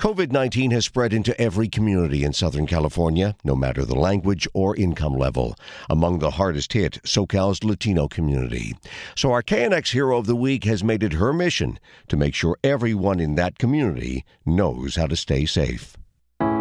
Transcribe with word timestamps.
COVID 0.00 0.32
19 0.32 0.70
has 0.70 0.86
spread 0.86 1.12
into 1.12 1.38
every 1.38 1.68
community 1.68 2.24
in 2.24 2.32
Southern 2.32 2.66
California, 2.66 3.36
no 3.44 3.54
matter 3.54 3.84
the 3.84 3.94
language 3.94 4.48
or 4.54 4.74
income 4.74 5.12
level. 5.12 5.54
Among 5.90 6.20
the 6.20 6.30
hardest 6.30 6.72
hit, 6.72 7.02
SoCal's 7.04 7.62
Latino 7.62 8.08
community. 8.08 8.74
So 9.14 9.30
our 9.30 9.42
KNX 9.42 9.92
Hero 9.92 10.16
of 10.16 10.24
the 10.24 10.34
Week 10.34 10.64
has 10.64 10.82
made 10.82 11.02
it 11.02 11.12
her 11.12 11.34
mission 11.34 11.78
to 12.08 12.16
make 12.16 12.34
sure 12.34 12.56
everyone 12.64 13.20
in 13.20 13.34
that 13.34 13.58
community 13.58 14.24
knows 14.46 14.96
how 14.96 15.06
to 15.06 15.16
stay 15.16 15.44
safe. 15.44 15.98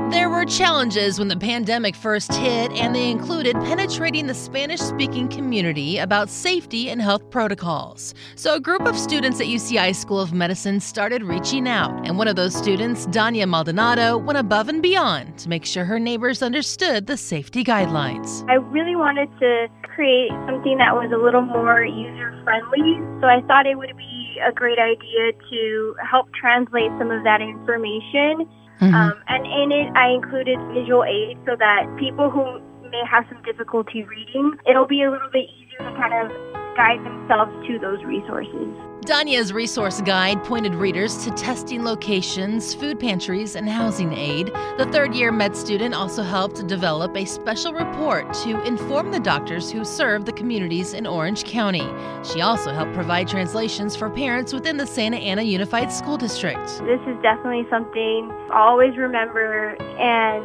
There 0.09 0.27
were 0.27 0.43
challenges 0.43 1.19
when 1.19 1.27
the 1.27 1.37
pandemic 1.37 1.95
first 1.95 2.33
hit, 2.33 2.71
and 2.71 2.95
they 2.95 3.11
included 3.11 3.55
penetrating 3.57 4.25
the 4.25 4.33
Spanish 4.33 4.79
speaking 4.79 5.27
community 5.27 5.99
about 5.99 6.29
safety 6.29 6.89
and 6.89 6.99
health 6.99 7.29
protocols. 7.29 8.15
So, 8.33 8.55
a 8.55 8.59
group 8.59 8.87
of 8.87 8.97
students 8.97 9.39
at 9.39 9.45
UCI 9.45 9.95
School 9.95 10.19
of 10.19 10.33
Medicine 10.33 10.79
started 10.79 11.21
reaching 11.21 11.67
out, 11.67 11.91
and 12.07 12.17
one 12.17 12.27
of 12.27 12.35
those 12.35 12.55
students, 12.55 13.05
Dania 13.05 13.47
Maldonado, 13.47 14.17
went 14.17 14.39
above 14.39 14.67
and 14.67 14.81
beyond 14.81 15.37
to 15.37 15.47
make 15.47 15.63
sure 15.63 15.85
her 15.85 15.99
neighbors 15.99 16.41
understood 16.41 17.05
the 17.05 17.15
safety 17.15 17.63
guidelines. 17.63 18.49
I 18.49 18.55
really 18.55 18.95
wanted 18.95 19.29
to 19.39 19.67
create 19.83 20.31
something 20.47 20.79
that 20.79 20.95
was 20.95 21.11
a 21.13 21.23
little 21.23 21.43
more 21.43 21.83
user 21.85 22.41
friendly, 22.43 22.97
so 23.21 23.27
I 23.27 23.41
thought 23.45 23.67
it 23.67 23.77
would 23.77 23.95
be 23.95 24.39
a 24.43 24.51
great 24.51 24.79
idea 24.79 25.33
to 25.51 25.95
help 26.09 26.33
translate 26.33 26.89
some 26.97 27.11
of 27.11 27.23
that 27.25 27.41
information 27.41 28.49
Mm-hmm. 28.81 28.95
Um, 28.95 29.13
and 29.27 29.45
in 29.45 29.71
it, 29.71 29.91
I 29.95 30.09
included 30.15 30.57
visual 30.73 31.03
aids 31.03 31.39
so 31.45 31.55
that 31.59 31.83
people 31.99 32.29
who 32.29 32.59
may 32.89 33.03
have 33.09 33.25
some 33.29 33.41
difficulty 33.43 34.03
reading, 34.03 34.57
it'll 34.67 34.87
be 34.87 35.03
a 35.03 35.11
little 35.11 35.29
bit 35.31 35.45
easier 35.51 35.79
to 35.79 35.91
kind 35.99 36.15
of 36.15 36.31
guide 36.75 37.03
themselves 37.03 37.51
to 37.67 37.77
those 37.79 38.03
resources. 38.05 38.88
Dania's 39.01 39.53
resource 39.53 40.01
guide 40.01 40.43
pointed 40.43 40.75
readers 40.75 41.23
to 41.23 41.31
testing 41.31 41.83
locations, 41.83 42.73
food 42.73 42.99
pantries, 42.99 43.55
and 43.55 43.67
housing 43.67 44.13
aid. 44.13 44.47
The 44.77 44.87
third 44.91 45.15
year 45.15 45.31
med 45.31 45.55
student 45.55 45.95
also 45.95 46.21
helped 46.21 46.67
develop 46.67 47.15
a 47.15 47.23
special 47.25 47.73
report 47.73 48.33
to 48.43 48.61
inform 48.63 49.11
the 49.11 49.19
doctors 49.19 49.71
who 49.71 49.85
serve 49.85 50.25
the 50.25 50.33
communities 50.33 50.93
in 50.93 51.07
Orange 51.07 51.45
County. 51.45 51.87
She 52.23 52.41
also 52.41 52.73
helped 52.73 52.93
provide 52.93 53.27
translations 53.27 53.95
for 53.95 54.09
parents 54.09 54.51
within 54.51 54.75
the 54.77 54.85
Santa 54.85 55.17
Ana 55.17 55.43
Unified 55.43 55.91
School 55.91 56.17
District. 56.17 56.67
This 56.67 57.01
is 57.07 57.17
definitely 57.23 57.65
something 57.69 58.29
I'll 58.51 58.69
always 58.69 58.97
remember, 58.97 59.75
and 59.97 60.43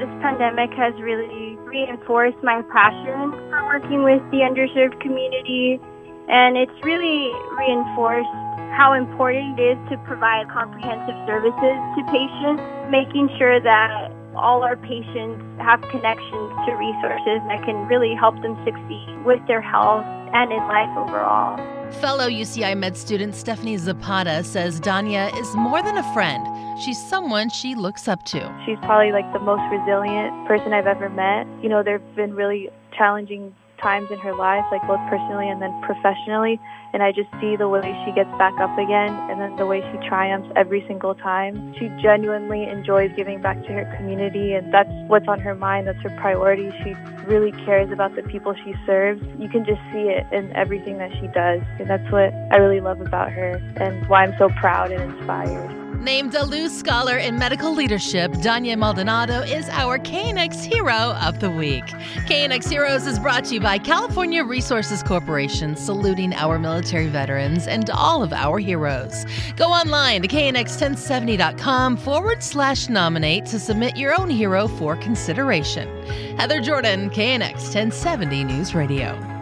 this 0.00 0.10
pandemic 0.20 0.70
has 0.76 0.92
really 1.00 1.56
reinforced 1.64 2.42
my 2.42 2.62
passion 2.62 3.30
for 3.48 3.64
working 3.64 4.02
with 4.02 4.22
the 4.32 4.38
underserved 4.38 5.00
community 5.00 5.80
and 6.28 6.56
it's 6.56 6.72
really 6.82 7.32
reinforced 7.58 8.30
how 8.72 8.94
important 8.94 9.58
it 9.58 9.76
is 9.76 9.78
to 9.90 9.98
provide 10.06 10.48
comprehensive 10.48 11.16
services 11.26 11.76
to 11.96 12.00
patients, 12.08 12.62
making 12.90 13.28
sure 13.38 13.60
that 13.60 14.10
all 14.34 14.62
our 14.64 14.76
patients 14.76 15.44
have 15.60 15.80
connections 15.90 16.50
to 16.64 16.72
resources 16.72 17.40
that 17.48 17.60
can 17.64 17.86
really 17.86 18.14
help 18.14 18.40
them 18.40 18.56
succeed 18.64 19.24
with 19.24 19.40
their 19.46 19.60
health 19.60 20.04
and 20.32 20.50
in 20.50 20.62
life 20.68 20.88
overall. 20.96 21.56
Fellow 22.00 22.28
UCI 22.28 22.74
med 22.74 22.96
student 22.96 23.34
Stephanie 23.34 23.76
Zapata 23.76 24.42
says 24.42 24.80
Dania 24.80 25.28
is 25.38 25.54
more 25.54 25.82
than 25.82 25.98
a 25.98 26.14
friend. 26.14 26.46
She's 26.80 26.98
someone 26.98 27.50
she 27.50 27.74
looks 27.74 28.08
up 28.08 28.24
to. 28.24 28.40
She's 28.64 28.78
probably 28.78 29.12
like 29.12 29.30
the 29.34 29.38
most 29.38 29.62
resilient 29.70 30.48
person 30.48 30.72
I've 30.72 30.86
ever 30.86 31.10
met. 31.10 31.46
You 31.62 31.68
know, 31.68 31.82
there 31.82 31.98
have 31.98 32.16
been 32.16 32.34
really 32.34 32.70
challenging 32.96 33.54
times 33.82 34.10
in 34.10 34.18
her 34.18 34.34
life, 34.34 34.64
like 34.70 34.86
both 34.86 35.00
personally 35.10 35.48
and 35.48 35.60
then 35.60 35.72
professionally. 35.82 36.60
And 36.92 37.02
I 37.02 37.12
just 37.12 37.30
see 37.40 37.56
the 37.56 37.68
way 37.68 37.80
she 38.04 38.12
gets 38.12 38.30
back 38.38 38.54
up 38.60 38.76
again 38.78 39.12
and 39.30 39.40
then 39.40 39.56
the 39.56 39.66
way 39.66 39.80
she 39.80 40.08
triumphs 40.08 40.48
every 40.56 40.84
single 40.86 41.14
time. 41.14 41.74
She 41.78 41.88
genuinely 42.02 42.64
enjoys 42.64 43.10
giving 43.16 43.40
back 43.40 43.60
to 43.62 43.72
her 43.72 43.96
community, 43.96 44.52
and 44.52 44.72
that's 44.72 44.92
what's 45.08 45.26
on 45.28 45.40
her 45.40 45.54
mind. 45.54 45.86
That's 45.86 46.00
her 46.02 46.14
priority. 46.20 46.70
She 46.84 46.94
really 47.26 47.52
cares 47.64 47.90
about 47.90 48.14
the 48.14 48.22
people 48.22 48.54
she 48.64 48.74
serves. 48.86 49.22
You 49.38 49.48
can 49.48 49.64
just 49.64 49.80
see 49.92 50.10
it 50.10 50.26
in 50.32 50.52
everything 50.54 50.98
that 50.98 51.10
she 51.20 51.26
does. 51.28 51.62
And 51.78 51.88
that's 51.88 52.10
what 52.12 52.32
I 52.52 52.56
really 52.58 52.80
love 52.80 53.00
about 53.00 53.32
her 53.32 53.54
and 53.76 54.06
why 54.08 54.24
I'm 54.24 54.34
so 54.38 54.48
proud 54.60 54.92
and 54.92 55.12
inspired. 55.12 55.81
Named 56.02 56.34
a 56.34 56.44
Luz 56.44 56.76
Scholar 56.76 57.18
in 57.18 57.38
Medical 57.38 57.72
Leadership, 57.72 58.32
Dania 58.32 58.76
Maldonado 58.76 59.42
is 59.42 59.68
our 59.68 60.00
KNX 60.00 60.64
Hero 60.64 61.14
of 61.22 61.38
the 61.38 61.48
Week. 61.48 61.84
KNX 62.26 62.68
Heroes 62.68 63.06
is 63.06 63.20
brought 63.20 63.44
to 63.44 63.54
you 63.54 63.60
by 63.60 63.78
California 63.78 64.42
Resources 64.42 65.00
Corporation, 65.00 65.76
saluting 65.76 66.34
our 66.34 66.58
military 66.58 67.06
veterans 67.06 67.68
and 67.68 67.88
all 67.90 68.24
of 68.24 68.32
our 68.32 68.58
heroes. 68.58 69.24
Go 69.54 69.68
online 69.68 70.22
to 70.22 70.28
knx1070.com 70.28 71.96
forward 71.96 72.42
slash 72.42 72.88
nominate 72.88 73.46
to 73.46 73.60
submit 73.60 73.96
your 73.96 74.20
own 74.20 74.28
hero 74.28 74.66
for 74.66 74.96
consideration. 74.96 75.88
Heather 76.36 76.60
Jordan, 76.60 77.10
KNX 77.10 77.62
1070 77.74 78.42
News 78.42 78.74
Radio. 78.74 79.41